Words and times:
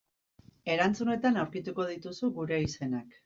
Erantzunetan 0.75 1.37
aurkituko 1.43 1.87
dituzu 1.91 2.31
gure 2.39 2.61
izenak. 2.71 3.15